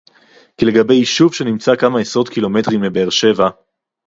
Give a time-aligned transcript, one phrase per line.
[0.57, 3.49] כי לגבי יישוב שנמצא כמה עשרות קילומטרים מבאר-שבע